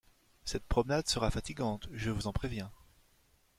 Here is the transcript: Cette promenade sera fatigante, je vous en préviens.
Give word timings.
Cette 0.45 0.63
promenade 0.63 1.05
sera 1.07 1.29
fatigante, 1.29 1.87
je 1.91 2.09
vous 2.09 2.25
en 2.25 2.33
préviens. 2.33 2.71